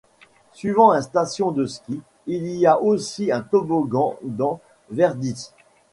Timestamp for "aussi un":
2.81-3.41